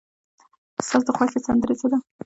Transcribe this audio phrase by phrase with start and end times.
[0.87, 1.97] ستا د خوښې سندره څه ده؟